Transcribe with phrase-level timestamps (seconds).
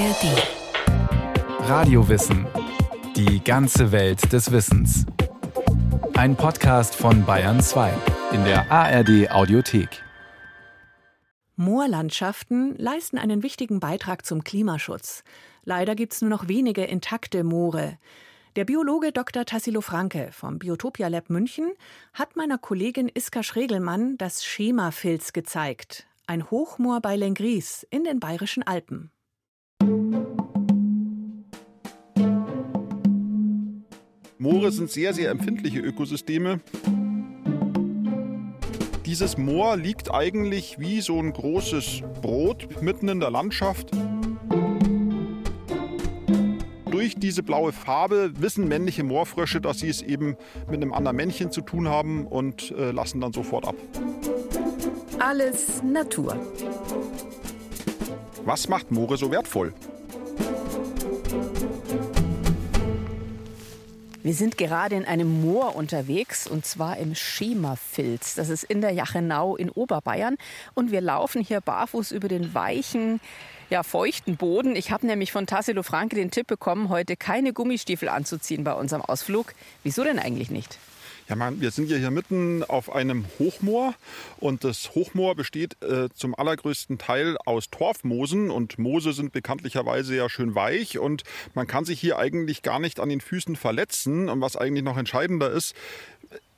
[0.00, 1.68] ARD.
[1.68, 2.46] Radiowissen.
[3.16, 5.04] Die ganze Welt des Wissens.
[6.14, 7.92] Ein Podcast von Bayern 2
[8.32, 10.02] in der ARD Audiothek.
[11.56, 15.22] Moorlandschaften leisten einen wichtigen Beitrag zum Klimaschutz.
[15.64, 17.98] Leider gibt es nur noch wenige intakte Moore.
[18.56, 19.44] Der Biologe Dr.
[19.44, 21.72] Tassilo Franke vom Biotopia Lab München
[22.14, 26.06] hat meiner Kollegin Iska Schregelmann das Schemafilz gezeigt.
[26.26, 29.10] Ein Hochmoor bei Lengries in den Bayerischen Alpen.
[34.40, 36.58] Moore sind sehr, sehr empfindliche Ökosysteme.
[39.06, 43.90] Dieses Moor liegt eigentlich wie so ein großes Brot mitten in der Landschaft
[47.00, 50.36] durch diese blaue Farbe wissen männliche Moorfrösche, dass sie es eben
[50.68, 53.74] mit einem anderen Männchen zu tun haben und äh, lassen dann sofort ab.
[55.18, 56.36] Alles Natur.
[58.44, 59.72] Was macht Moore so wertvoll?
[64.30, 68.36] Wir sind gerade in einem Moor unterwegs und zwar im Schemafilz.
[68.36, 70.36] Das ist in der Jachenau in Oberbayern
[70.74, 73.18] und wir laufen hier barfuß über den weichen
[73.70, 74.76] ja, feuchten Boden.
[74.76, 79.02] Ich habe nämlich von Tassilo Franke den Tipp bekommen, heute keine Gummistiefel anzuziehen bei unserem
[79.02, 79.52] Ausflug.
[79.82, 80.78] Wieso denn eigentlich nicht?
[81.30, 83.94] Ja, man, wir sind ja hier mitten auf einem Hochmoor
[84.40, 90.28] und das Hochmoor besteht äh, zum allergrößten Teil aus Torfmoosen und Moose sind bekanntlicherweise ja
[90.28, 91.22] schön weich und
[91.54, 94.96] man kann sich hier eigentlich gar nicht an den Füßen verletzen und was eigentlich noch
[94.98, 95.76] entscheidender ist,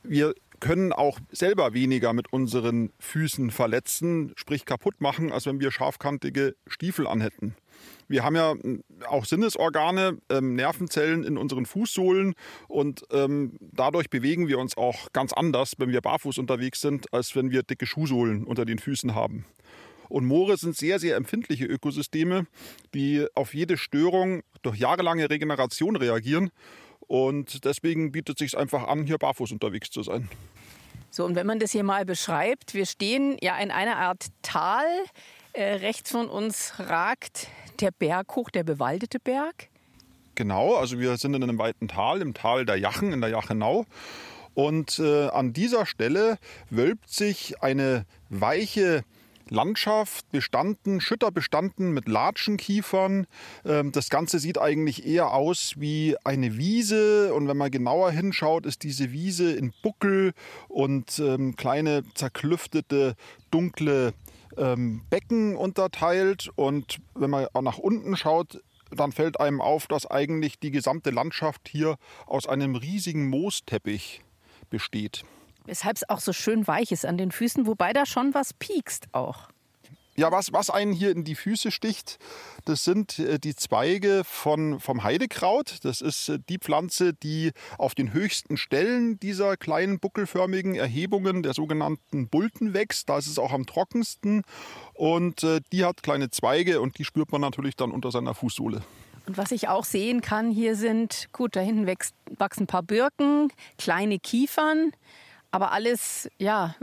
[0.05, 5.70] wir können auch selber weniger mit unseren Füßen verletzen, sprich kaputt machen, als wenn wir
[5.70, 7.57] scharfkantige Stiefel anhätten.
[8.09, 12.35] Wir haben ja hm, auch Sinnesorgane, ähm, Nervenzellen in unseren Fußsohlen
[12.69, 17.35] und ähm, dadurch bewegen wir uns auch ganz anders, wenn wir barfuß unterwegs sind, als
[17.35, 19.45] wenn wir dicke Schuhsohlen unter den Füßen haben.
[20.09, 22.47] Und Moore sind sehr, sehr empfindliche Ökosysteme,
[22.93, 26.51] die auf jede Störung durch jahrelange Regeneration reagieren.
[27.07, 30.29] Und deswegen bietet es sich einfach an, hier barfuß unterwegs zu sein.
[31.11, 34.85] So, und wenn man das hier mal beschreibt, wir stehen ja in einer Art Tal.
[35.55, 37.48] Äh, rechts von uns ragt
[37.81, 39.69] der Berg hoch, der bewaldete Berg.
[40.35, 43.85] Genau, also wir sind in einem weiten Tal, im Tal der Jachen, in der Jachenau.
[44.55, 46.39] Und äh, an dieser Stelle
[46.71, 49.05] wölbt sich eine weiche
[49.49, 53.27] Landschaft bestanden, Schütter bestanden mit Latschenkiefern.
[53.65, 58.67] Ähm, das Ganze sieht eigentlich eher aus wie eine Wiese und wenn man genauer hinschaut,
[58.67, 60.33] ist diese Wiese in Buckel
[60.69, 63.15] und ähm, kleine zerklüftete
[63.51, 64.15] dunkle
[64.57, 70.11] ähm, Becken unterteilt und wenn man auch nach unten schaut, dann fällt einem auf, dass
[70.11, 71.96] eigentlich die gesamte Landschaft hier
[72.27, 74.23] aus einem riesigen Moosteppich
[74.70, 75.24] besteht.
[75.64, 79.07] Weshalb es auch so schön weich ist an den Füßen, wobei da schon was piekst
[79.12, 79.48] auch.
[80.14, 82.18] Ja, was, was einen hier in die Füße sticht,
[82.67, 85.78] das sind äh, die Zweige von, vom Heidekraut.
[85.84, 91.55] Das ist äh, die Pflanze, die auf den höchsten Stellen dieser kleinen buckelförmigen Erhebungen, der
[91.55, 93.08] sogenannten Bulten, wächst.
[93.08, 94.42] Da ist es auch am trockensten.
[94.92, 98.83] Und äh, die hat kleine Zweige und die spürt man natürlich dann unter seiner Fußsohle.
[99.27, 102.83] Und was ich auch sehen kann, hier sind, gut, da hinten wächst, wachsen ein paar
[102.83, 104.92] Birken, kleine Kiefern.
[105.52, 106.74] Aber alles, ja,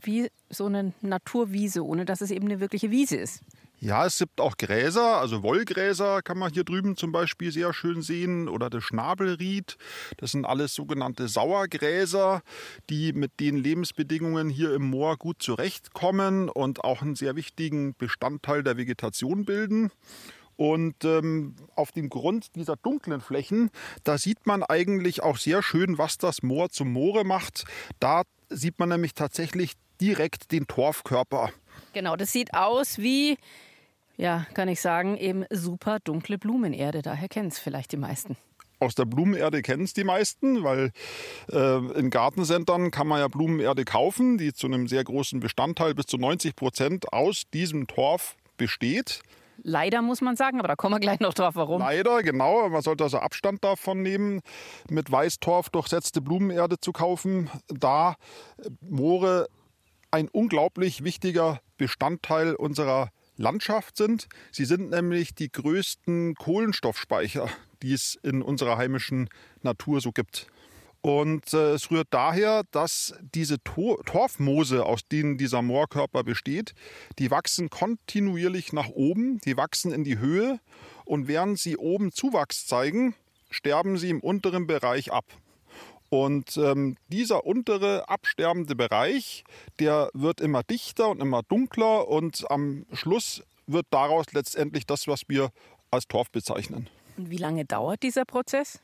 [0.00, 3.40] wie so eine Naturwiese, ohne dass es eben eine wirkliche Wiese ist.
[3.84, 8.00] Ja, es gibt auch Gräser, also Wollgräser kann man hier drüben zum Beispiel sehr schön
[8.00, 9.76] sehen oder das Schnabelried.
[10.16, 12.40] Das sind alles sogenannte Sauergräser,
[12.88, 18.62] die mit den Lebensbedingungen hier im Moor gut zurechtkommen und auch einen sehr wichtigen Bestandteil
[18.62, 19.90] der Vegetation bilden.
[20.56, 23.70] Und ähm, auf dem Grund dieser dunklen Flächen,
[24.04, 27.64] da sieht man eigentlich auch sehr schön, was das Moor zum Moore macht.
[28.00, 31.50] Da sieht man nämlich tatsächlich direkt den Torfkörper.
[31.92, 33.38] Genau, das sieht aus wie,
[34.16, 37.02] ja, kann ich sagen, eben super dunkle Blumenerde.
[37.02, 38.36] Daher kennen es vielleicht die meisten
[38.84, 40.90] aus der Blumenerde kennen es die meisten, weil
[41.50, 46.06] äh, in Gartencentern kann man ja Blumenerde kaufen, die zu einem sehr großen Bestandteil bis
[46.06, 49.22] zu 90 Prozent aus diesem Torf besteht.
[49.66, 51.80] Leider muss man sagen, aber da kommen wir gleich noch drauf, warum.
[51.80, 52.68] Leider, genau.
[52.68, 54.42] Man sollte also Abstand davon nehmen,
[54.90, 58.16] mit Weißtorf durchsetzte Blumenerde zu kaufen, da
[58.82, 59.48] Moore
[60.10, 64.28] ein unglaublich wichtiger Bestandteil unserer Landschaft sind.
[64.52, 67.48] Sie sind nämlich die größten Kohlenstoffspeicher,
[67.82, 69.30] die es in unserer heimischen
[69.62, 70.46] Natur so gibt.
[71.04, 76.74] Und äh, es rührt daher, dass diese Tor Torfmoose, aus denen dieser Moorkörper besteht,
[77.18, 80.60] die wachsen kontinuierlich nach oben, die wachsen in die Höhe
[81.04, 83.14] und während sie oben Zuwachs zeigen,
[83.50, 85.26] sterben sie im unteren Bereich ab.
[86.08, 89.44] Und ähm, dieser untere absterbende Bereich,
[89.80, 95.28] der wird immer dichter und immer dunkler und am Schluss wird daraus letztendlich das, was
[95.28, 95.50] wir
[95.90, 96.88] als Torf bezeichnen.
[97.18, 98.80] Und wie lange dauert dieser Prozess?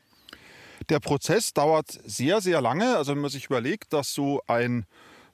[0.89, 2.97] Der Prozess dauert sehr, sehr lange.
[2.97, 4.85] Also wenn man sich überlegt, dass so ein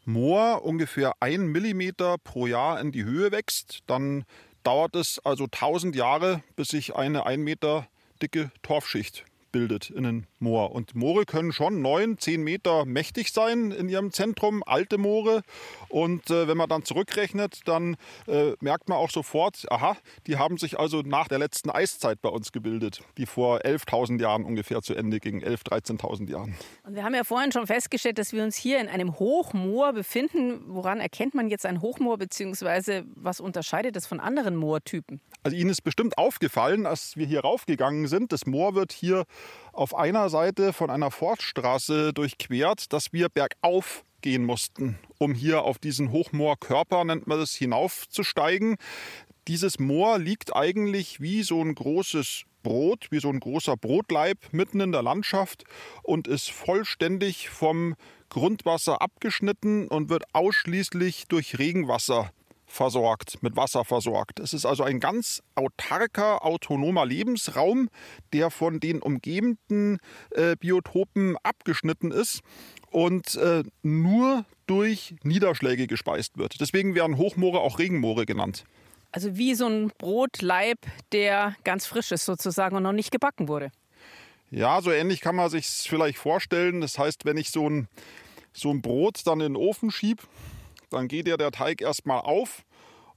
[0.05, 4.25] Moor ungefähr ein Millimeter pro Jahr in die Höhe wächst, dann
[4.63, 7.87] dauert es also 1000 Jahre, bis sich eine ein Meter
[8.21, 10.71] dicke Torfschicht bildet in den Moor.
[10.71, 15.41] Und Moore können schon neun, zehn Meter mächtig sein in ihrem Zentrum, alte Moore.
[15.89, 17.97] Und äh, wenn man dann zurückrechnet, dann
[18.27, 19.97] äh, merkt man auch sofort, aha,
[20.27, 24.43] die haben sich also nach der letzten Eiszeit bei uns gebildet, die vor 11.000 Jahren
[24.43, 26.55] ungefähr zu Ende ging, 11.000, 13.000 Jahren.
[26.83, 30.61] Und wir haben ja vorhin schon festgestellt, dass wir uns hier in einem Hochmoor befinden.
[30.67, 35.21] Woran erkennt man jetzt ein Hochmoor, beziehungsweise was unterscheidet es von anderen Moortypen?
[35.43, 39.25] Also Ihnen ist bestimmt aufgefallen, als wir hier raufgegangen sind, das Moor wird hier
[39.71, 45.77] auf einer Seite von einer Forststraße durchquert, dass wir bergauf gehen mussten, um hier auf
[45.77, 48.77] diesen Hochmoorkörper, nennt man das, hinaufzusteigen.
[49.47, 54.81] Dieses Moor liegt eigentlich wie so ein großes Brot, wie so ein großer Brotleib mitten
[54.81, 55.63] in der Landschaft
[56.03, 57.95] und ist vollständig vom
[58.29, 62.31] Grundwasser abgeschnitten und wird ausschließlich durch Regenwasser
[62.77, 64.39] versorgt, mit Wasser versorgt.
[64.39, 67.89] Es ist also ein ganz autarker, autonomer Lebensraum,
[68.31, 69.97] der von den umgebenden
[70.31, 72.41] äh, Biotopen abgeschnitten ist
[72.91, 76.61] und äh, nur durch Niederschläge gespeist wird.
[76.61, 78.63] Deswegen werden Hochmoore auch Regenmoore genannt.
[79.11, 80.77] Also wie so ein Brotleib,
[81.11, 83.71] der ganz frisch ist sozusagen und noch nicht gebacken wurde.
[84.51, 86.81] Ja, so ähnlich kann man sich vielleicht vorstellen.
[86.81, 87.87] Das heißt, wenn ich so ein,
[88.53, 90.23] so ein Brot dann in den Ofen schiebe,
[90.89, 92.63] dann geht ja der Teig erstmal auf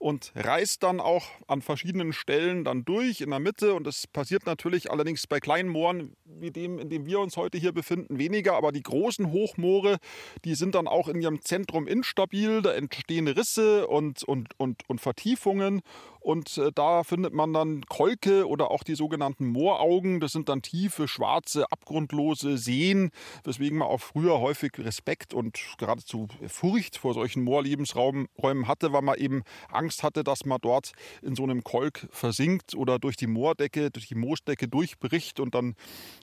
[0.01, 3.75] und reißt dann auch an verschiedenen Stellen dann durch in der Mitte.
[3.75, 7.59] Und das passiert natürlich allerdings bei kleinen Mooren wie dem, in dem wir uns heute
[7.59, 8.55] hier befinden, weniger.
[8.55, 9.99] Aber die großen Hochmoore,
[10.47, 12.63] die sind dann auch in ihrem Zentrum instabil.
[12.63, 15.83] Da entstehen Risse und, und, und, und Vertiefungen.
[16.21, 20.21] Und äh, da findet man dann Kolke oder auch die sogenannten Mooraugen.
[20.21, 23.11] Das sind dann tiefe, schwarze, abgrundlose Seen,
[23.45, 28.29] weswegen man auch früher häufig Respekt und geradezu Furcht vor solchen Moorlebensräumen
[28.69, 32.99] hatte, weil man eben Angst hatte, dass man dort in so einem Kolk versinkt oder
[32.99, 35.75] durch die Moordecke, durch die Moosdecke durchbricht und dann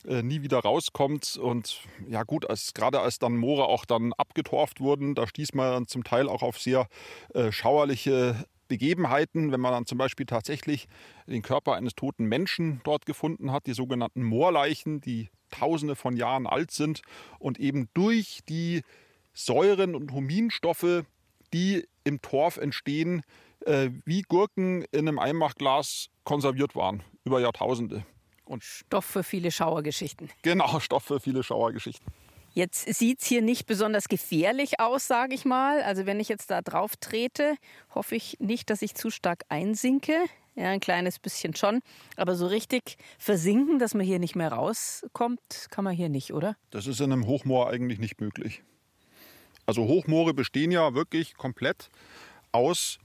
[0.07, 1.37] äh, nie wieder rauskommt.
[1.37, 5.71] Und ja gut, als, gerade als dann Moore auch dann abgetorft wurden, da stieß man
[5.71, 6.87] dann zum Teil auch auf sehr
[7.33, 10.87] äh, schauerliche Begebenheiten, wenn man dann zum Beispiel tatsächlich
[11.25, 16.47] den Körper eines toten Menschen dort gefunden hat, die sogenannten Moorleichen, die tausende von Jahren
[16.47, 17.01] alt sind
[17.39, 18.81] und eben durch die
[19.33, 21.03] Säuren und Huminstoffe,
[21.53, 23.23] die im Torf entstehen,
[23.65, 28.05] äh, wie Gurken in einem Einmachglas konserviert waren über Jahrtausende.
[28.45, 30.29] Und Stoff für viele Schauergeschichten.
[30.41, 32.07] Genau, Stoff für viele Schauergeschichten.
[32.57, 35.83] Jetzt sieht es hier nicht besonders gefährlich aus, sage ich mal.
[35.83, 37.55] Also wenn ich jetzt da drauf trete,
[37.93, 40.25] hoffe ich nicht, dass ich zu stark einsinke.
[40.55, 41.81] Ja, ein kleines bisschen schon.
[42.15, 46.57] Aber so richtig versinken, dass man hier nicht mehr rauskommt, kann man hier nicht, oder?
[46.71, 48.63] Das ist in einem Hochmoor eigentlich nicht möglich.
[49.67, 51.91] Also Hochmoore bestehen ja wirklich komplett
[52.53, 52.97] aus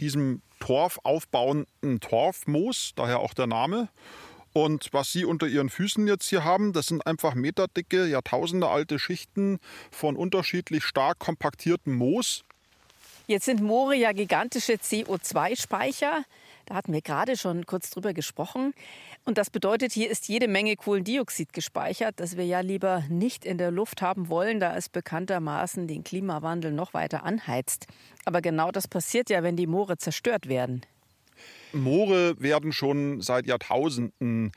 [0.00, 3.88] diesem torfaufbauenden Torfmoos, daher auch der Name.
[4.52, 8.98] Und was Sie unter Ihren Füßen jetzt hier haben, das sind einfach meterdicke, Jahrtausende alte
[8.98, 9.58] Schichten
[9.90, 12.42] von unterschiedlich stark kompaktiertem Moos.
[13.30, 16.24] Jetzt sind Moore ja gigantische CO2-Speicher.
[16.66, 18.74] Da hatten wir gerade schon kurz drüber gesprochen.
[19.24, 23.56] Und das bedeutet, hier ist jede Menge Kohlendioxid gespeichert, das wir ja lieber nicht in
[23.56, 27.86] der Luft haben wollen, da es bekanntermaßen den Klimawandel noch weiter anheizt.
[28.24, 30.82] Aber genau das passiert ja, wenn die Moore zerstört werden.
[31.72, 34.52] Moore werden schon seit Jahrtausenden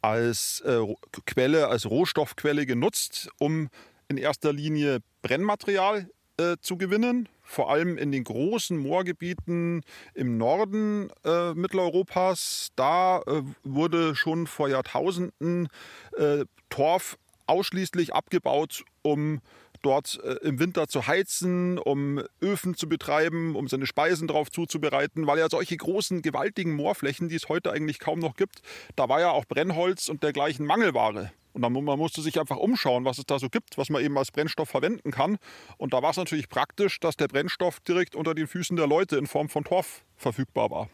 [0.00, 0.80] als äh,
[1.26, 3.68] Quelle, als Rohstoffquelle genutzt, um
[4.08, 6.08] in erster Linie Brennmaterial
[6.38, 7.28] äh, zu gewinnen.
[7.42, 9.82] Vor allem in den großen Moorgebieten
[10.14, 12.68] im Norden äh, Mitteleuropas.
[12.76, 15.68] Da äh, wurde schon vor Jahrtausenden
[16.16, 19.40] äh, Torf ausschließlich abgebaut, um
[19.82, 25.26] dort äh, im Winter zu heizen, um Öfen zu betreiben, um seine Speisen darauf zuzubereiten,
[25.26, 28.62] weil ja solche großen, gewaltigen Moorflächen, die es heute eigentlich kaum noch gibt,
[28.96, 31.32] da war ja auch Brennholz und dergleichen Mangelware.
[31.52, 34.16] Und dann, man musste sich einfach umschauen, was es da so gibt, was man eben
[34.16, 35.38] als Brennstoff verwenden kann.
[35.76, 39.16] Und da war es natürlich praktisch, dass der Brennstoff direkt unter den Füßen der Leute
[39.16, 40.88] in Form von Torf verfügbar war.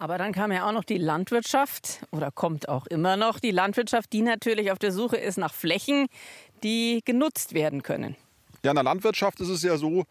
[0.00, 4.10] Aber dann kam ja auch noch die Landwirtschaft oder kommt auch immer noch die Landwirtschaft,
[4.14, 6.06] die natürlich auf der Suche ist nach Flächen,
[6.62, 8.16] die genutzt werden können.
[8.62, 10.04] Ja, in der Landwirtschaft ist es ja so,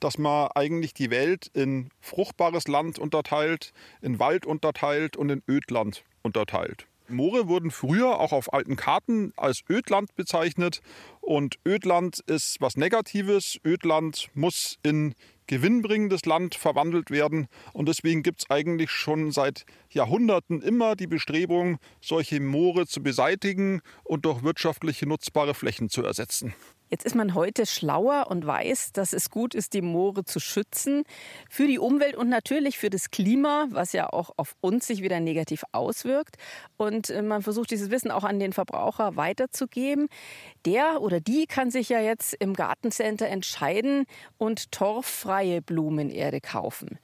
[0.00, 3.72] dass man eigentlich die Welt in fruchtbares Land unterteilt,
[4.02, 6.86] in Wald unterteilt und in Ödland unterteilt.
[7.08, 10.80] Moore wurden früher auch auf alten Karten als Ödland bezeichnet.
[11.20, 13.58] Und Ödland ist was Negatives.
[13.64, 15.14] Ödland muss in
[15.46, 17.48] gewinnbringendes Land verwandelt werden.
[17.72, 23.80] Und deswegen gibt es eigentlich schon seit Jahrhunderten immer die Bestrebung, solche Moore zu beseitigen
[24.04, 26.54] und durch wirtschaftliche nutzbare Flächen zu ersetzen.
[26.88, 31.02] Jetzt ist man heute schlauer und weiß, dass es gut ist, die Moore zu schützen
[31.50, 35.18] für die Umwelt und natürlich für das Klima, was ja auch auf uns sich wieder
[35.18, 36.36] negativ auswirkt.
[36.76, 40.08] Und äh, man versucht dieses Wissen auch an den Verbraucher weiterzugeben.
[40.64, 44.04] Der oder die kann sich ja jetzt im Gartencenter entscheiden
[44.38, 47.00] und torffreie Blumenerde kaufen.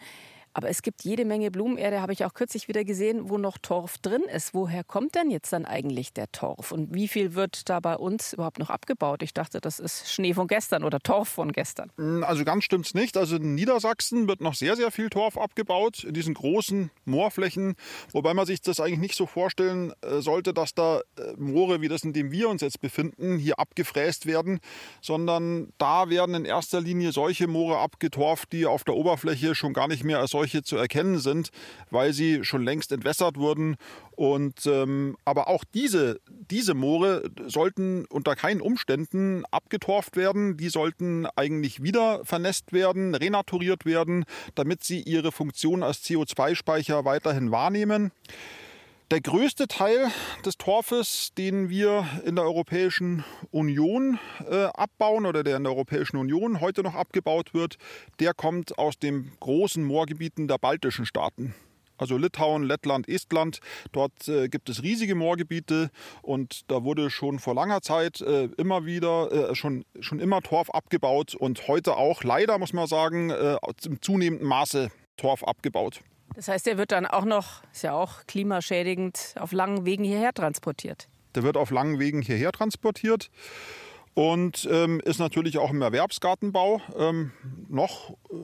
[0.55, 3.99] Aber es gibt jede Menge Blumenerde, habe ich auch kürzlich wieder gesehen, wo noch Torf
[3.99, 4.53] drin ist.
[4.53, 6.73] Woher kommt denn jetzt dann eigentlich der Torf?
[6.73, 9.23] Und wie viel wird da bei uns überhaupt noch abgebaut?
[9.23, 11.91] Ich dachte, das ist Schnee von gestern oder Torf von gestern.
[11.97, 13.17] Mm, also ganz stimmt es nicht.
[13.17, 17.75] Also in Niedersachsen wird noch sehr, sehr viel Torf abgebaut, in diesen großen Moorflächen.
[18.13, 21.89] Wobei man sich das eigentlich nicht so vorstellen äh, sollte, dass da äh, Moore, wie
[21.89, 24.61] das, in dem wir uns jetzt befinden, hier abgefräst werden,
[25.01, 29.89] sondern da werden in erster Linie solche Moore abgetorft, die auf der Oberfläche schon gar
[29.89, 31.51] nicht mehr als solche zu erkennen sind,
[31.91, 33.77] weil sie schon längst entwässert wurden.
[34.17, 36.21] Und, ähm, aber auch diese,
[36.51, 40.57] diese Moore sollten unter keinen Umständen abgetorft werden.
[40.57, 44.25] Die sollten eigentlich wieder vernässt werden, renaturiert werden,
[44.57, 48.11] damit sie ihre Funktion als CO2-Speicher weiterhin wahrnehmen.
[49.11, 50.11] Der größte Teil
[50.45, 54.19] des Torfes, den wir in der Europäischen Union
[54.51, 57.77] äh, abbauen oder der in der Europäischen Union heute noch abgebaut wird,
[58.21, 61.55] der kommt aus den großen Moorgebieten der baltischen Staaten.
[61.99, 63.61] Also Litauen, Lettland, Estland.
[63.93, 65.91] Dort äh, gibt es riesige Moorgebiete
[66.23, 70.71] und da wurde schon vor langer Zeit äh, immer wieder, äh, schon, schon immer Torf
[70.71, 76.01] abgebaut und heute auch, leider muss man sagen, äh, im zunehmenden Maße Torf abgebaut.
[76.35, 80.33] Das heißt, der wird dann auch noch, ist ja auch klimaschädigend, auf langen Wegen hierher
[80.33, 81.09] transportiert.
[81.35, 83.31] Der wird auf langen Wegen hierher transportiert
[84.15, 87.33] und ähm, ist natürlich auch im Erwerbsgartenbau ähm,
[87.69, 88.35] noch äh,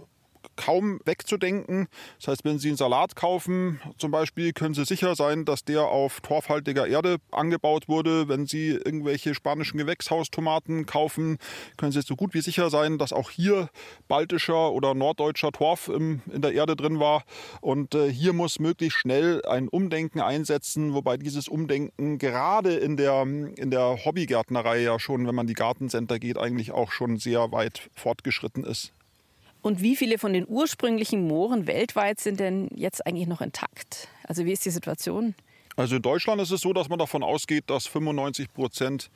[0.58, 1.88] kaum wegzudenken.
[2.18, 5.84] Das heißt, wenn Sie einen Salat kaufen, zum Beispiel, können Sie sicher sein, dass der
[5.84, 8.28] auf torfhaltiger Erde angebaut wurde.
[8.28, 11.38] Wenn Sie irgendwelche spanischen Gewächshaustomaten kaufen,
[11.76, 13.70] können Sie so gut wie sicher sein, dass auch hier
[14.08, 17.24] baltischer oder norddeutscher Torf im, in der Erde drin war.
[17.60, 23.22] Und äh, hier muss möglichst schnell ein Umdenken einsetzen, wobei dieses Umdenken gerade in der,
[23.22, 27.90] in der Hobbygärtnerei ja schon, wenn man die Gartencenter geht, eigentlich auch schon sehr weit
[27.94, 28.92] fortgeschritten ist.
[29.60, 34.08] Und wie viele von den ursprünglichen Mooren weltweit sind denn jetzt eigentlich noch intakt?
[34.24, 35.34] Also wie ist die Situation?
[35.76, 39.10] Also in Deutschland ist es so, dass man davon ausgeht, dass 95 Prozent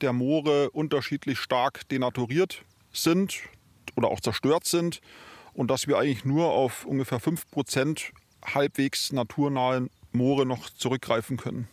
[0.00, 2.62] der Moore unterschiedlich stark denaturiert
[2.92, 3.40] sind
[3.96, 5.00] oder auch zerstört sind
[5.54, 8.12] und dass wir eigentlich nur auf ungefähr 5 Prozent
[8.44, 11.68] halbwegs naturnahen Moore noch zurückgreifen können.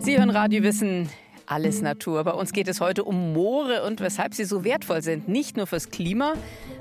[0.00, 1.08] Sie hören Radio Wissen
[1.50, 2.22] alles Natur.
[2.22, 5.28] Bei uns geht es heute um Moore und weshalb sie so wertvoll sind.
[5.28, 6.34] Nicht nur fürs Klima,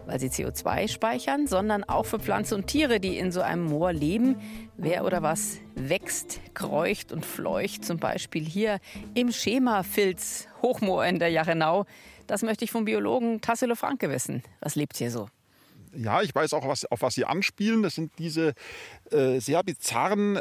[0.05, 3.93] weil sie CO2 speichern, sondern auch für Pflanzen und Tiere, die in so einem Moor
[3.93, 4.35] leben.
[4.77, 8.79] Wer oder was wächst, kreucht und fleucht, zum Beispiel hier
[9.15, 11.85] im Schemafilz Hochmoor in der Jachenau.
[12.27, 14.43] Das möchte ich vom Biologen Tassilo Franke wissen.
[14.59, 15.29] Was lebt hier so?
[15.95, 17.81] Ja, ich weiß auch, was, auf was Sie anspielen.
[17.81, 18.53] Das sind diese
[19.11, 20.39] äh, sehr bizarren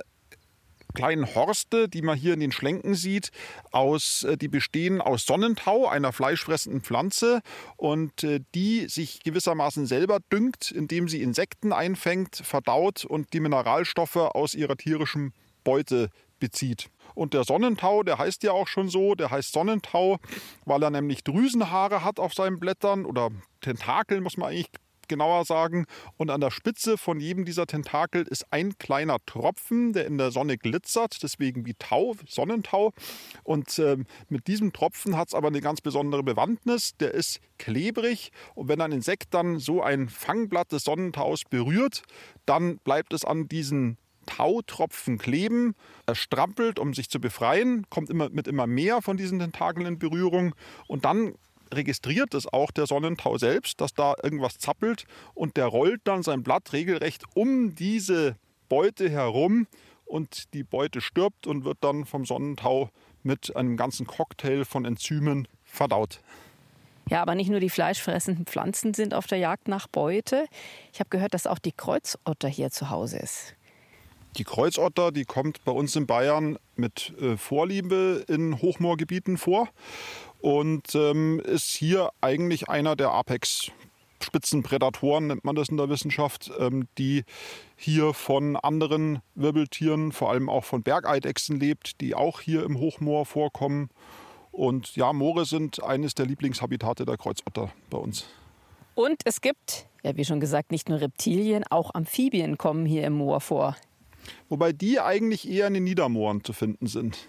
[0.95, 3.31] kleinen Horste, die man hier in den Schlenken sieht,
[3.73, 7.41] aus, äh, die bestehen aus Sonnentau, einer fleischfressenden Pflanze
[7.77, 14.17] und äh, die sich gewissermaßen selber düngt, indem sie Insekten einfängt, verdaut und die Mineralstoffe
[14.17, 15.33] aus ihrer tierischen
[15.65, 16.91] Beute bezieht.
[17.15, 20.19] Und der Sonnentau, der heißt ja auch schon so, der heißt Sonnentau,
[20.65, 23.31] weil er nämlich Drüsenhaare hat auf seinen Blättern oder
[23.61, 24.71] Tentakel, muss man eigentlich
[25.09, 25.87] genauer sagen.
[26.17, 30.31] Und an der Spitze von jedem dieser Tentakel ist ein kleiner Tropfen, der in der
[30.31, 32.93] Sonne glitzert, deswegen wie Tau, Sonnentau.
[33.45, 33.97] Und äh,
[34.29, 36.97] mit diesem Tropfen hat es aber eine ganz besondere Bewandtnis.
[36.99, 42.03] Der ist klebrig und wenn ein Insekt dann so ein Fangblatt des Sonnentaus berührt,
[42.47, 43.99] dann bleibt es an diesen
[44.29, 45.75] Tautropfen kleben.
[46.07, 49.99] Er strampelt, um sich zu befreien, kommt immer mit immer mehr von diesen Tentakeln in
[49.99, 50.55] Berührung
[50.87, 51.35] und dann
[51.73, 56.43] registriert es auch der Sonnentau selbst, dass da irgendwas zappelt und der rollt dann sein
[56.43, 58.37] Blatt regelrecht um diese
[58.69, 59.67] Beute herum
[60.05, 62.91] und die Beute stirbt und wird dann vom Sonnentau
[63.23, 66.21] mit einem ganzen Cocktail von Enzymen verdaut.
[67.11, 70.47] Ja, aber nicht nur die fleischfressenden Pflanzen sind auf der Jagd nach Beute.
[70.93, 73.55] Ich habe gehört, dass auch die Kreuzotter hier zu Hause ist.
[74.37, 79.69] Die Kreuzotter, die kommt bei uns in Bayern mit äh, Vorliebe in Hochmoorgebieten vor
[80.41, 83.71] und ähm, ist hier eigentlich einer der Apex.
[84.21, 87.25] Spitzenprädatoren nennt man das in der Wissenschaft, ähm, die
[87.77, 93.27] hier von anderen Wirbeltieren, vor allem auch von Bergeidechsen lebt, die auch hier im Hochmoor
[93.27, 93.91] vorkommen.
[94.51, 98.27] Und ja, Moore sind eines der Lieblingshabitate der Kreuzotter bei uns.
[98.97, 103.13] Und es gibt, ja wie schon gesagt, nicht nur Reptilien, auch Amphibien kommen hier im
[103.13, 103.77] Moor vor.
[104.49, 107.29] Wobei die eigentlich eher in den Niedermooren zu finden sind.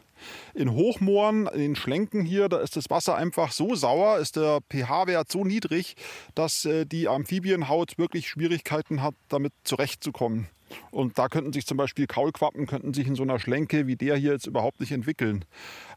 [0.53, 4.59] In Hochmooren, in den Schlenken hier, da ist das Wasser einfach so sauer, ist der
[4.71, 5.95] pH-Wert so niedrig,
[6.35, 10.47] dass äh, die Amphibienhaut wirklich Schwierigkeiten hat, damit zurechtzukommen.
[10.91, 14.15] Und da könnten sich zum Beispiel Kaulquappen könnten sich in so einer Schlenke wie der
[14.15, 15.45] hier jetzt überhaupt nicht entwickeln.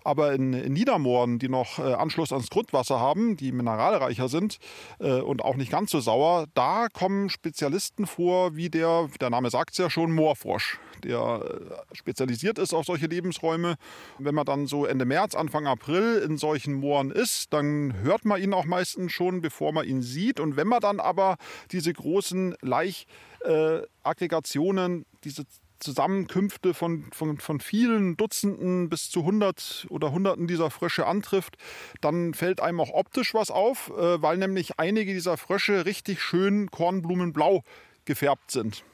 [0.05, 4.59] Aber in, in Niedermooren, die noch äh, Anschluss ans Grundwasser haben, die mineralreicher sind
[4.99, 9.51] äh, und auch nicht ganz so sauer, da kommen Spezialisten vor, wie der, der Name
[9.51, 13.77] sagt es ja schon, Moorfrosch, der äh, spezialisiert ist auf solche Lebensräume.
[14.19, 18.41] Wenn man dann so Ende März, Anfang April in solchen Mooren ist, dann hört man
[18.43, 20.41] ihn auch meistens schon, bevor man ihn sieht.
[20.41, 21.37] Und wenn man dann aber
[21.71, 25.45] diese großen Laichaggregationen, diese
[25.83, 31.57] Zusammenkünfte von, von, von vielen Dutzenden bis zu hundert oder Hunderten dieser Frösche antrifft,
[32.01, 36.71] dann fällt einem auch optisch was auf, äh, weil nämlich einige dieser Frösche richtig schön
[36.71, 37.63] kornblumenblau
[38.05, 38.85] gefärbt sind.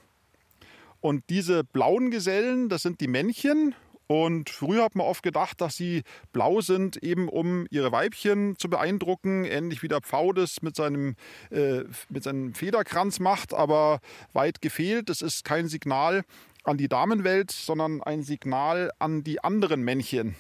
[1.01, 3.75] Und diese blauen Gesellen, das sind die Männchen.
[4.09, 6.03] Und früher hat man oft gedacht, dass sie
[6.33, 11.15] blau sind, eben um ihre Weibchen zu beeindrucken, ähnlich wie der Pfau das mit seinem,
[11.51, 14.01] äh, mit seinem Federkranz macht, aber
[14.33, 15.11] weit gefehlt.
[15.11, 16.25] Das ist kein Signal
[16.69, 20.37] an die Damenwelt, sondern ein Signal an die anderen Männchen.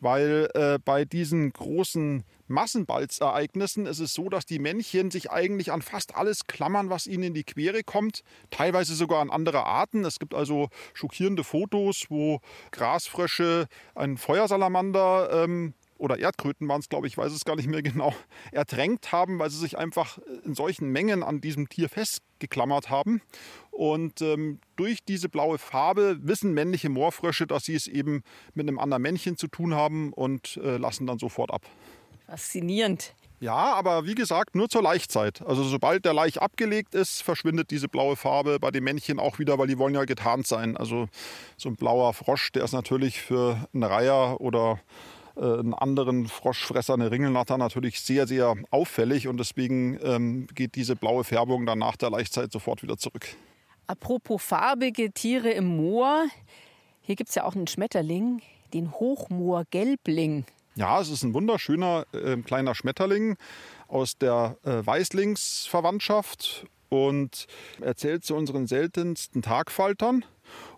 [0.00, 5.82] Weil äh, bei diesen großen Massenbalzereignissen ist es so, dass die Männchen sich eigentlich an
[5.82, 10.04] fast alles klammern, was ihnen in die Quere kommt, teilweise sogar an andere Arten.
[10.04, 12.40] Es gibt also schockierende Fotos, wo
[12.72, 17.82] Grasfrösche einen Feuersalamander ähm, oder Erdkröten waren es, glaube ich, weiß es gar nicht mehr
[17.90, 18.14] genau,
[18.52, 23.20] ertränkt haben, weil sie sich einfach in solchen Mengen an diesem Tier festgeklammert haben.
[23.70, 28.22] Und ähm, durch diese blaue Farbe wissen männliche Moorfrösche, dass sie es eben
[28.54, 31.62] mit einem anderen Männchen zu tun haben und äh, lassen dann sofort ab.
[32.26, 33.14] Faszinierend.
[33.40, 35.40] Ja, aber wie gesagt, nur zur Laichzeit.
[35.46, 39.58] Also sobald der Laich abgelegt ist, verschwindet diese blaue Farbe bei den Männchen auch wieder,
[39.58, 40.76] weil die wollen ja getarnt sein.
[40.76, 41.08] Also
[41.56, 46.94] so ein blauer Frosch, der ist natürlich für einen Reiher oder äh, einen anderen Froschfresser,
[46.94, 51.96] eine Ringelnatter, natürlich sehr, sehr auffällig und deswegen ähm, geht diese blaue Färbung dann nach
[51.96, 53.28] der Laichzeit sofort wieder zurück.
[53.86, 56.26] Apropos farbige Tiere im Moor,
[57.00, 58.40] hier gibt es ja auch einen Schmetterling,
[58.72, 60.44] den Hochmoorgelbling.
[60.76, 63.36] Ja, es ist ein wunderschöner äh, kleiner Schmetterling
[63.88, 67.46] aus der äh, Weißlingsverwandtschaft und
[67.80, 70.24] erzählt zu unseren seltensten Tagfaltern.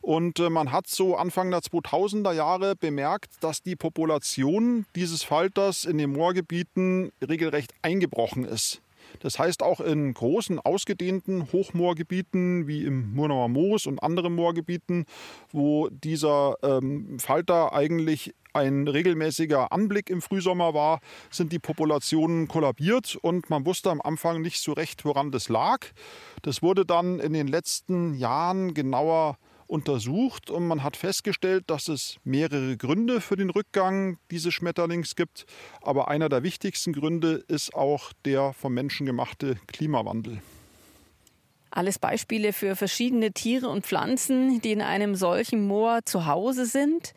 [0.00, 5.84] Und äh, man hat so Anfang der 2000er Jahre bemerkt, dass die Population dieses Falters
[5.84, 8.82] in den Moorgebieten regelrecht eingebrochen ist.
[9.20, 15.04] Das heißt auch in großen, ausgedehnten Hochmoorgebieten wie im Murnauer Moos und anderen Moorgebieten,
[15.50, 23.16] wo dieser ähm, Falter eigentlich ein regelmäßiger Anblick im Frühsommer war, sind die Populationen kollabiert
[23.20, 25.86] und man wusste am Anfang nicht so recht, woran das lag.
[26.42, 29.38] Das wurde dann in den letzten Jahren genauer
[29.72, 35.46] untersucht und man hat festgestellt, dass es mehrere Gründe für den Rückgang dieses Schmetterlings gibt.
[35.80, 40.42] Aber einer der wichtigsten Gründe ist auch der vom Menschen gemachte Klimawandel.
[41.70, 47.14] Alles Beispiele für verschiedene Tiere und Pflanzen, die in einem solchen Moor zu Hause sind.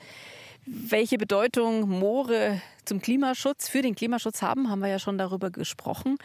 [0.68, 6.18] Welche Bedeutung Moore zum Klimaschutz, für den Klimaschutz haben, haben wir ja schon darüber gesprochen.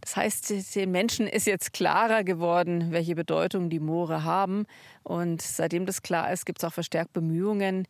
[0.00, 4.66] Das heißt, den Menschen ist jetzt klarer geworden, welche Bedeutung die Moore haben.
[5.02, 7.88] Und seitdem das klar ist, gibt es auch verstärkt Bemühungen,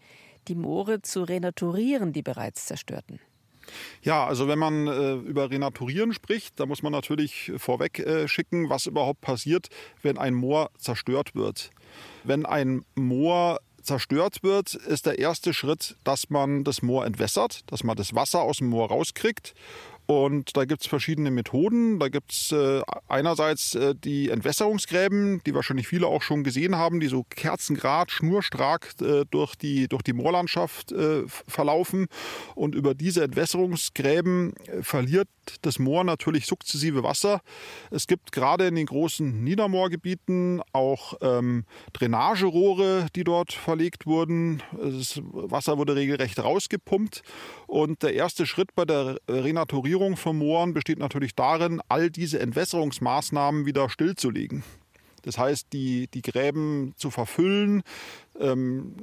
[0.49, 3.21] die Moore zu renaturieren, die bereits zerstörten.
[4.01, 8.71] Ja, also wenn man äh, über Renaturieren spricht, da muss man natürlich vorweg äh, schicken,
[8.71, 9.69] was überhaupt passiert,
[10.01, 11.71] wenn ein Moor zerstört wird.
[12.25, 17.83] Wenn ein Moor zerstört wird, ist der erste Schritt, dass man das Moor entwässert, dass
[17.83, 19.55] man das Wasser aus dem Moor rauskriegt
[20.11, 21.99] und da gibt es verschiedene Methoden.
[21.99, 26.99] Da gibt es äh, einerseits äh, die Entwässerungsgräben, die wahrscheinlich viele auch schon gesehen haben,
[26.99, 32.07] die so kerzengrad, schnurstracks äh, durch, die, durch die Moorlandschaft äh, verlaufen.
[32.55, 35.29] Und über diese Entwässerungsgräben äh, verliert
[35.61, 37.43] das Moor natürlich sukzessive Wasser.
[37.91, 44.63] Es gibt gerade in den großen Niedermoorgebieten auch ähm, Drainagerohre, die dort verlegt wurden.
[44.73, 47.23] Das Wasser wurde regelrecht rausgepumpt.
[47.67, 52.39] Und der erste Schritt bei der Renaturierung Sanierung von Mooren besteht natürlich darin, all diese
[52.39, 54.63] Entwässerungsmaßnahmen wieder stillzulegen.
[55.23, 57.83] Das heißt, die, die Gräben zu verfüllen,
[58.41, 58.97] ähm,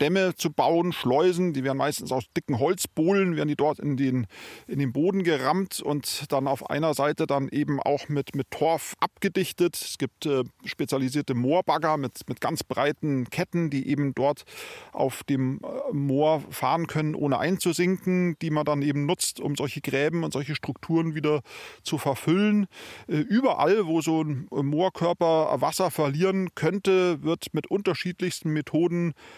[0.00, 1.52] Dämme zu bauen, Schleusen.
[1.52, 4.26] Die werden meistens aus dicken Holzbohlen, werden die dort in den,
[4.66, 8.94] in den Boden gerammt und dann auf einer Seite dann eben auch mit, mit Torf
[9.00, 9.76] abgedichtet.
[9.76, 14.44] Es gibt äh, spezialisierte Moorbagger mit, mit ganz breiten Ketten, die eben dort
[14.92, 19.80] auf dem äh, Moor fahren können, ohne einzusinken, die man dann eben nutzt, um solche
[19.80, 21.42] Gräben und solche Strukturen wieder
[21.82, 22.66] zu verfüllen.
[23.06, 28.63] Äh, überall, wo so ein Moorkörper Wasser verlieren könnte, wird mit unterschiedlichsten Methoden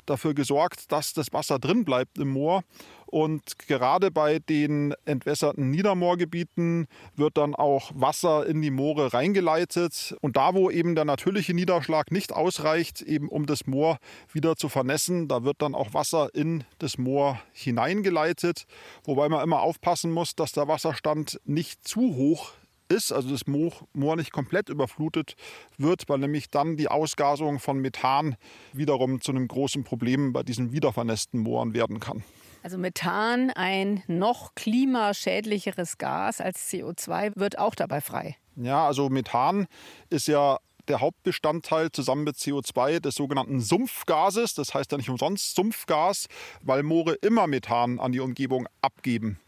[0.07, 2.63] dafür gesorgt, dass das Wasser drin bleibt im Moor.
[3.07, 10.17] Und gerade bei den entwässerten Niedermoorgebieten wird dann auch Wasser in die Moore reingeleitet.
[10.21, 13.99] Und da, wo eben der natürliche Niederschlag nicht ausreicht, eben um das Moor
[14.33, 18.67] wieder zu vernässen, da wird dann auch Wasser in das Moor hineingeleitet.
[19.05, 22.53] Wobei man immer aufpassen muss, dass der Wasserstand nicht zu hoch
[22.89, 25.35] ist, also das Moor nicht komplett überflutet
[25.79, 28.37] wird, weil nämlich dann die Ausgasung von Methan
[28.73, 32.25] wiederum zu einem großen Problem bei diesen wiedervernässten Mooren werden kann.
[32.63, 38.37] Also Methan, ein noch klimaschädlicheres Gas als CO2, wird auch dabei frei.
[38.57, 39.67] Ja, also Methan
[40.11, 44.55] ist ja der Hauptbestandteil zusammen mit CO2 des sogenannten Sumpfgases.
[44.55, 46.27] Das heißt ja nicht umsonst Sumpfgas,
[46.63, 49.39] weil Moore immer Methan an die Umgebung abgeben.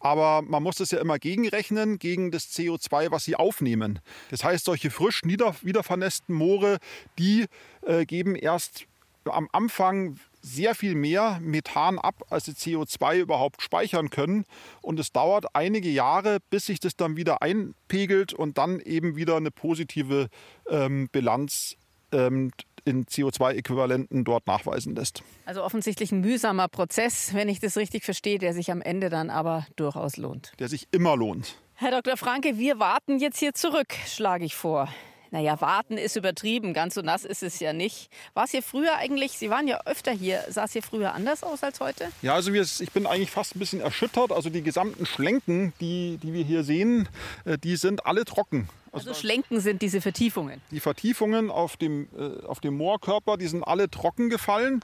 [0.00, 4.00] Aber man muss das ja immer gegenrechnen gegen das CO2, was sie aufnehmen.
[4.30, 6.78] Das heißt, solche frisch nieder, wiedervernässten Moore,
[7.18, 7.46] die
[7.82, 8.86] äh, geben erst
[9.24, 14.44] am Anfang sehr viel mehr Methan ab, als sie CO2 überhaupt speichern können.
[14.82, 19.36] Und es dauert einige Jahre, bis sich das dann wieder einpegelt und dann eben wieder
[19.36, 20.28] eine positive
[20.68, 21.76] ähm, Bilanz
[22.12, 22.52] ähm,
[22.84, 25.22] in CO2-Äquivalenten dort nachweisen lässt.
[25.46, 29.30] Also offensichtlich ein mühsamer Prozess, wenn ich das richtig verstehe, der sich am Ende dann
[29.30, 30.52] aber durchaus lohnt.
[30.58, 31.56] Der sich immer lohnt.
[31.76, 32.18] Herr Dr.
[32.18, 34.88] Franke, wir warten jetzt hier zurück, schlage ich vor.
[35.34, 38.08] Naja, warten ist übertrieben, ganz so nass ist es ja nicht.
[38.34, 41.42] War es hier früher eigentlich, Sie waren ja öfter hier, sah es hier früher anders
[41.42, 42.12] aus als heute?
[42.22, 44.30] Ja, also ich bin eigentlich fast ein bisschen erschüttert.
[44.30, 47.08] Also die gesamten Schlenken, die, die wir hier sehen,
[47.46, 48.68] äh, die sind alle trocken.
[48.92, 50.60] Also, also Schlenken sind diese Vertiefungen?
[50.70, 54.82] Die Vertiefungen auf dem, äh, auf dem Moorkörper, die sind alle trocken gefallen.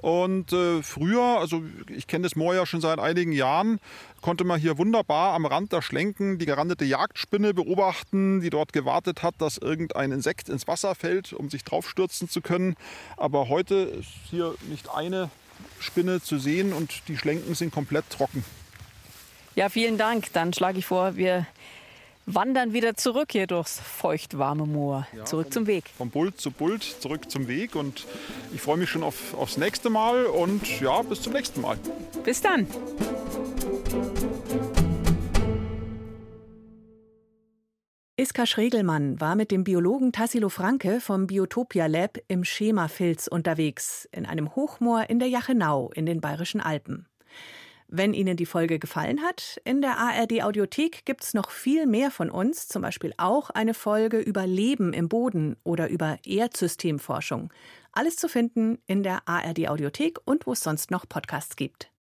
[0.00, 1.62] Und äh, früher, also
[1.94, 3.80] ich kenne das Moor ja schon seit einigen Jahren,
[4.22, 9.22] konnte man hier wunderbar am Rand der Schlenken die gerandete Jagdspinne beobachten, die dort gewartet
[9.22, 12.76] hat, dass irgendein Insekt ins Wasser fällt, um sich draufstürzen zu können.
[13.18, 15.30] Aber heute ist hier nicht eine
[15.78, 18.42] Spinne zu sehen und die Schlenken sind komplett trocken.
[19.56, 20.32] Ja, vielen Dank.
[20.32, 21.46] Dann schlage ich vor, wir
[22.34, 25.06] wandern wieder zurück hier durchs feuchtwarme Moor.
[25.16, 25.84] Ja, zurück vom, zum Weg.
[25.96, 27.74] Vom Bult zu Bult, zurück zum Weg.
[27.74, 28.06] Und
[28.52, 30.26] ich freue mich schon auf, aufs nächste Mal.
[30.26, 31.78] Und ja, bis zum nächsten Mal.
[32.24, 32.66] Bis dann.
[38.20, 44.26] Iska Schregelmann war mit dem Biologen Tassilo Franke vom Biotopia Lab im Schemafilz unterwegs, in
[44.26, 47.06] einem Hochmoor in der Jachenau in den Bayerischen Alpen.
[47.92, 52.12] Wenn Ihnen die Folge gefallen hat, in der ARD Audiothek gibt es noch viel mehr
[52.12, 57.52] von uns, zum Beispiel auch eine Folge über Leben im Boden oder über Erdsystemforschung.
[57.90, 61.89] Alles zu finden in der ARD Audiothek und wo es sonst noch Podcasts gibt.